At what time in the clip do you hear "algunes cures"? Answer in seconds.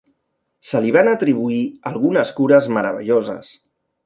1.93-2.71